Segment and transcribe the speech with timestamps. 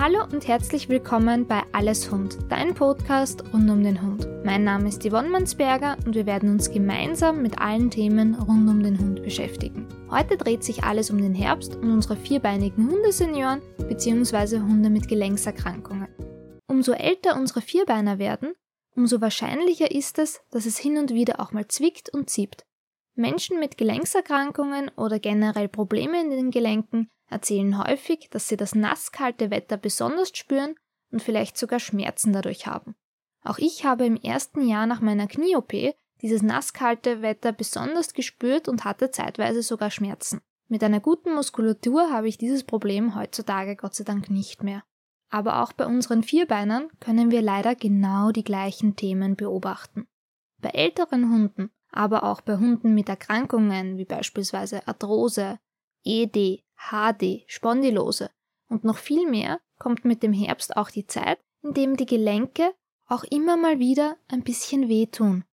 [0.00, 4.28] Hallo und herzlich willkommen bei Alles Hund, dein Podcast rund um den Hund.
[4.44, 8.80] Mein Name ist Yvonne Mansberger und wir werden uns gemeinsam mit allen Themen rund um
[8.80, 9.88] den Hund beschäftigen.
[10.08, 14.60] Heute dreht sich alles um den Herbst und unsere vierbeinigen Hundesenioren bzw.
[14.60, 16.06] Hunde mit Gelenkserkrankungen.
[16.68, 18.52] Umso älter unsere Vierbeiner werden,
[18.94, 22.67] umso wahrscheinlicher ist es, dass es hin und wieder auch mal zwickt und zieht.
[23.18, 29.50] Menschen mit Gelenkserkrankungen oder generell Probleme in den Gelenken erzählen häufig, dass sie das nasskalte
[29.50, 30.74] Wetter besonders spüren
[31.10, 32.94] und vielleicht sogar Schmerzen dadurch haben.
[33.42, 35.72] Auch ich habe im ersten Jahr nach meiner Knie-OP
[36.22, 40.40] dieses nasskalte Wetter besonders gespürt und hatte zeitweise sogar Schmerzen.
[40.68, 44.82] Mit einer guten Muskulatur habe ich dieses Problem heutzutage Gott sei Dank nicht mehr.
[45.30, 50.06] Aber auch bei unseren Vierbeinern können wir leider genau die gleichen Themen beobachten.
[50.60, 55.58] Bei älteren Hunden, aber auch bei Hunden mit Erkrankungen wie beispielsweise Arthrose,
[56.04, 58.30] ED, HD, Spondylose
[58.68, 62.74] und noch viel mehr kommt mit dem Herbst auch die Zeit, in dem die Gelenke
[63.06, 65.44] auch immer mal wieder ein bisschen wehtun.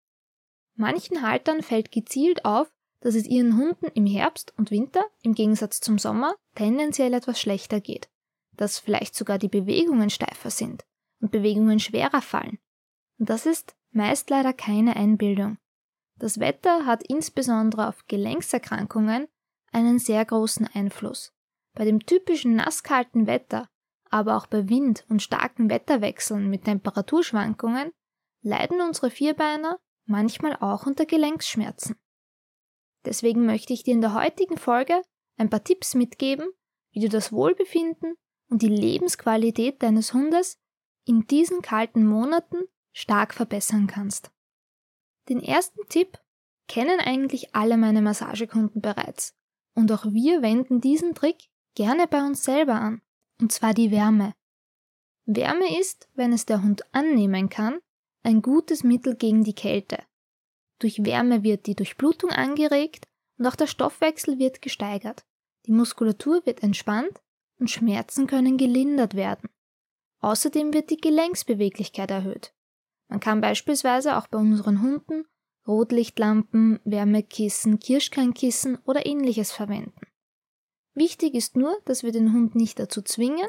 [0.75, 5.80] Manchen Haltern fällt gezielt auf, dass es ihren Hunden im Herbst und Winter im Gegensatz
[5.80, 8.08] zum Sommer tendenziell etwas schlechter geht,
[8.53, 10.84] dass vielleicht sogar die Bewegungen steifer sind
[11.20, 12.58] und Bewegungen schwerer fallen.
[13.19, 15.58] Und das ist meist leider keine Einbildung.
[16.19, 19.27] Das Wetter hat insbesondere auf Gelenkserkrankungen
[19.73, 21.33] einen sehr großen Einfluss.
[21.75, 23.69] Bei dem typischen nasskalten Wetter,
[24.11, 27.91] aber auch bei Wind und starken Wetterwechseln mit Temperaturschwankungen
[28.42, 31.97] leiden unsere Vierbeiner manchmal auch unter Gelenksschmerzen.
[33.05, 35.03] Deswegen möchte ich dir in der heutigen Folge
[35.37, 36.48] ein paar Tipps mitgeben,
[36.92, 38.15] wie du das Wohlbefinden
[38.48, 40.59] und die Lebensqualität deines Hundes
[41.05, 42.59] in diesen kalten Monaten
[42.92, 44.31] stark verbessern kannst.
[45.28, 46.19] Den ersten Tipp
[46.69, 49.34] kennen eigentlich alle meine Massagekunden bereits.
[49.75, 53.03] Und auch wir wenden diesen Trick gerne bei uns selber an.
[53.41, 54.34] Und zwar die Wärme.
[55.27, 57.80] Wärme ist, wenn es der Hund annehmen kann,
[58.22, 60.02] ein gutes Mittel gegen die Kälte.
[60.78, 63.06] Durch Wärme wird die Durchblutung angeregt
[63.39, 65.24] und auch der Stoffwechsel wird gesteigert.
[65.67, 67.20] Die Muskulatur wird entspannt
[67.58, 69.48] und Schmerzen können gelindert werden.
[70.20, 72.54] Außerdem wird die Gelenksbeweglichkeit erhöht.
[73.09, 75.25] Man kann beispielsweise auch bei unseren Hunden
[75.67, 80.07] Rotlichtlampen, Wärmekissen, Kirschkernkissen oder ähnliches verwenden.
[80.95, 83.48] Wichtig ist nur, dass wir den Hund nicht dazu zwingen,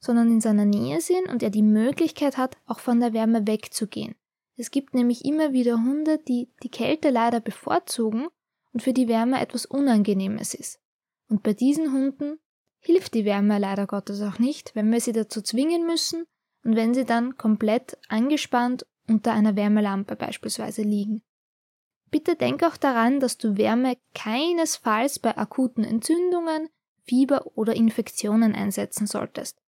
[0.00, 4.14] sondern in seiner Nähe sind und er die Möglichkeit hat, auch von der Wärme wegzugehen.
[4.56, 8.28] Es gibt nämlich immer wieder Hunde, die die Kälte leider bevorzugen
[8.72, 10.80] und für die Wärme etwas Unangenehmes ist.
[11.28, 12.38] Und bei diesen Hunden
[12.80, 16.26] hilft die Wärme leider Gottes auch nicht, wenn wir sie dazu zwingen müssen
[16.64, 21.22] und wenn sie dann komplett angespannt unter einer Wärmelampe beispielsweise liegen.
[22.10, 26.68] Bitte denk auch daran, dass du Wärme keinesfalls bei akuten Entzündungen,
[27.04, 29.58] Fieber oder Infektionen einsetzen solltest.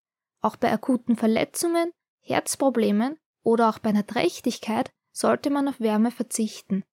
[0.40, 1.90] Auch bei akuten Verletzungen,
[2.20, 6.84] Herzproblemen oder auch bei einer Trächtigkeit sollte man auf Wärme verzichten.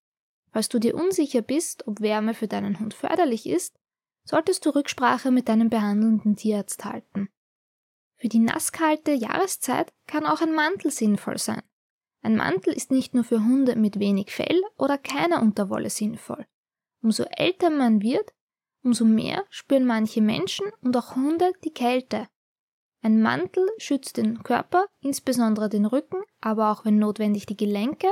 [0.52, 3.76] Falls du dir unsicher bist, ob Wärme für deinen Hund förderlich ist,
[4.24, 7.30] solltest du Rücksprache mit deinem behandelnden Tierarzt halten.
[8.22, 11.64] Für die nasskalte Jahreszeit kann auch ein Mantel sinnvoll sein.
[12.22, 16.46] Ein Mantel ist nicht nur für Hunde mit wenig Fell oder keiner Unterwolle sinnvoll.
[17.02, 18.32] Umso älter man wird,
[18.84, 22.28] umso mehr spüren manche Menschen und auch Hunde die Kälte.
[23.02, 28.08] Ein Mantel schützt den Körper, insbesondere den Rücken, aber auch wenn notwendig die Gelenke,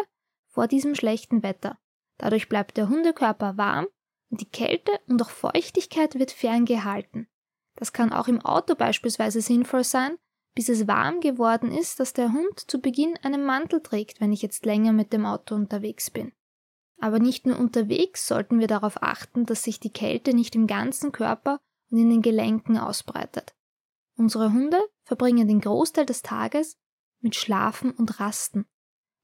[0.48, 1.78] vor diesem schlechten Wetter.
[2.18, 3.86] Dadurch bleibt der Hundekörper warm
[4.32, 7.28] und die Kälte und auch Feuchtigkeit wird ferngehalten.
[7.80, 10.18] Das kann auch im Auto beispielsweise sinnvoll sein,
[10.54, 14.42] bis es warm geworden ist, dass der Hund zu Beginn einen Mantel trägt, wenn ich
[14.42, 16.34] jetzt länger mit dem Auto unterwegs bin.
[17.00, 21.14] Aber nicht nur unterwegs sollten wir darauf achten, dass sich die Kälte nicht im ganzen
[21.14, 23.56] Körper und in den Gelenken ausbreitet.
[24.18, 26.78] Unsere Hunde verbringen den Großteil des Tages
[27.22, 28.66] mit Schlafen und Rasten.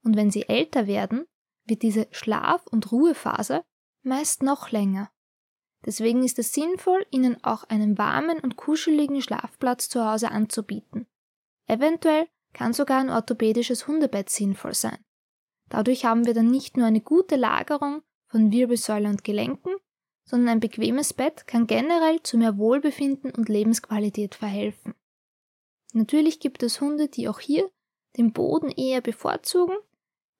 [0.02, 1.26] Und wenn sie älter werden,
[1.66, 3.66] wird diese Schlaf- und Ruhephase
[4.04, 5.12] meist noch länger.
[5.85, 11.06] Deswegen ist es sinnvoll, ihnen auch einen warmen und kuscheligen Schlafplatz zu Hause anzubieten.
[11.67, 14.97] Eventuell kann sogar ein orthopädisches Hundebett sinnvoll sein.
[15.70, 19.76] Dadurch haben wir dann nicht nur eine gute Lagerung von Wirbelsäule und Gelenken,
[20.28, 24.96] sondern ein bequemes Bett kann generell zu mehr Wohlbefinden und Lebensqualität verhelfen.
[25.93, 27.70] Natürlich gibt es Hunde, die auch hier
[28.17, 29.76] den Boden eher bevorzugen,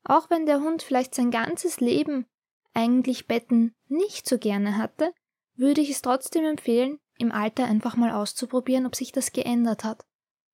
[0.04, 2.26] auch wenn der Hund vielleicht sein ganzes Leben
[2.74, 5.14] eigentlich Betten nicht so gerne hatte,
[5.56, 10.06] würde ich es trotzdem empfehlen, im Alter einfach mal auszuprobieren, ob sich das geändert hat.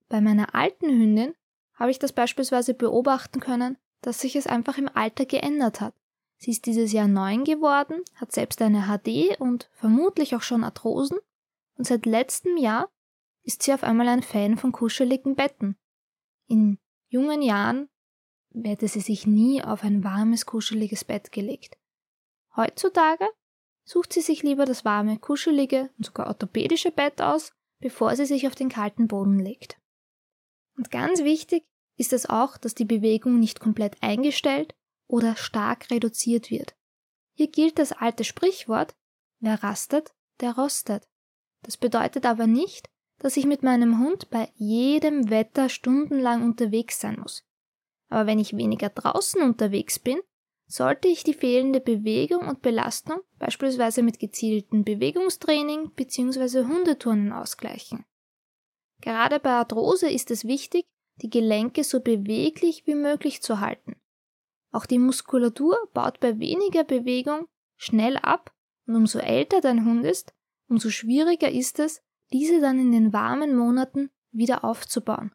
[0.10, 1.34] Bei meiner alten Hündin
[1.74, 5.96] habe ich das beispielsweise beobachten können, dass sich es einfach im Alter geändert hat.
[6.38, 11.20] Sie ist dieses Jahr neun geworden, hat selbst eine HD und vermutlich auch schon Arthrosen
[11.76, 12.90] und seit letztem Jahr
[13.44, 15.78] ist sie auf einmal ein Fan von kuscheligen Betten.
[16.48, 16.78] In
[17.08, 17.90] jungen Jahren
[18.54, 21.78] hätte sie sich nie auf ein warmes, kuscheliges Bett gelegt.
[22.56, 23.28] Heutzutage
[23.92, 27.52] sucht sie sich lieber das warme, kuschelige und sogar orthopädische Bett aus,
[27.82, 29.78] bevor sie sich auf den kalten Boden legt.
[30.78, 31.66] Und ganz wichtig
[31.98, 34.74] ist es auch, dass die Bewegung nicht komplett eingestellt
[35.10, 36.74] oder stark reduziert wird.
[37.36, 38.96] Hier gilt das alte Sprichwort,
[39.40, 41.06] wer rastet, der rostet.
[41.64, 42.90] Das bedeutet aber nicht,
[43.20, 47.44] dass ich mit meinem Hund bei jedem Wetter stundenlang unterwegs sein muss.
[48.08, 50.22] Aber wenn ich weniger draußen unterwegs bin,
[50.72, 56.64] sollte ich die fehlende Bewegung und Belastung beispielsweise mit gezielten Bewegungstraining bzw.
[56.64, 58.06] Hundeturnen ausgleichen.
[59.02, 60.86] Gerade bei Arthrose ist es wichtig,
[61.18, 63.98] die Gelenke so beweglich wie möglich zu halten.
[64.72, 68.54] Auch die Muskulatur baut bei weniger Bewegung schnell ab
[68.88, 70.34] und umso älter dein Hund ist,
[70.70, 72.02] umso schwieriger ist es,
[72.32, 75.34] diese dann in den warmen Monaten wieder aufzubauen.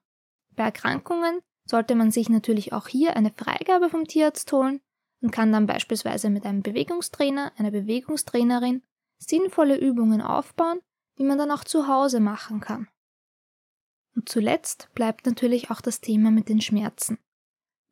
[0.55, 4.81] Bei Erkrankungen sollte man sich natürlich auch hier eine Freigabe vom Tierarzt holen
[5.27, 8.85] und kann dann beispielsweise mit einem Bewegungstrainer, einer Bewegungstrainerin
[9.19, 10.79] sinnvolle Übungen aufbauen,
[11.19, 12.87] die man dann auch zu Hause machen kann.
[14.15, 17.19] Und zuletzt bleibt natürlich auch das Thema mit den Schmerzen.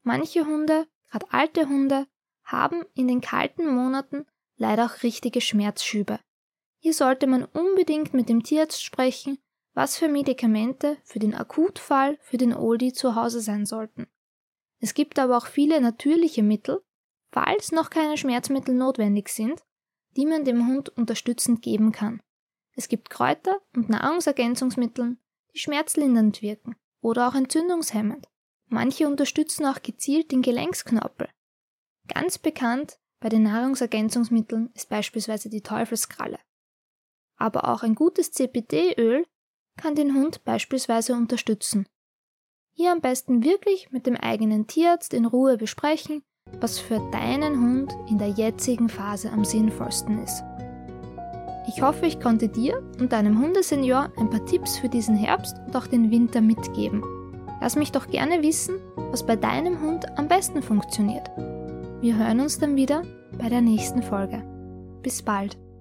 [0.04, 2.06] Manche Hunde, gerade alte Hunde,
[2.44, 4.26] haben in den kalten Monaten
[4.56, 6.20] leider auch richtige Schmerzschübe.
[6.78, 9.38] Hier sollte man unbedingt mit dem Tierarzt sprechen,
[9.72, 14.06] was für Medikamente für den Akutfall für den Oldie zu Hause sein sollten.
[14.78, 16.84] Es gibt aber auch viele natürliche Mittel,
[17.34, 19.60] falls noch keine Schmerzmittel notwendig sind,
[20.16, 22.22] die man dem Hund unterstützend geben kann.
[22.76, 25.16] Es gibt Kräuter und Nahrungsergänzungsmittel,
[25.52, 28.28] die schmerzlindernd wirken oder auch entzündungshemmend.
[28.66, 31.28] Manche unterstützen auch gezielt den Gelenksknorpel.
[32.06, 36.38] Ganz bekannt bei den Nahrungsergänzungsmitteln ist beispielsweise die Teufelskralle.
[37.36, 39.26] Aber auch ein gutes CPD-Öl
[39.76, 41.88] kann den Hund beispielsweise unterstützen.
[42.74, 46.22] Hier am besten wirklich mit dem eigenen Tierarzt in Ruhe besprechen,
[46.64, 50.42] was für deinen Hund in der jetzigen Phase am sinnvollsten ist.
[51.68, 55.76] Ich hoffe, ich konnte dir und deinem Hundesenior ein paar Tipps für diesen Herbst und
[55.76, 57.02] auch den Winter mitgeben.
[57.60, 58.76] Lass mich doch gerne wissen,
[59.10, 61.30] was bei deinem Hund am besten funktioniert.
[62.00, 63.02] Wir hören uns dann wieder
[63.38, 64.42] bei der nächsten Folge.
[65.02, 65.58] Bis bald.